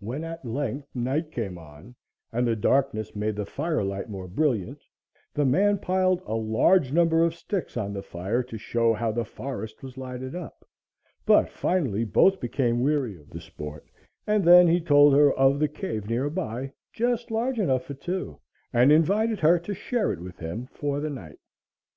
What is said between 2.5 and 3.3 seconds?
darkness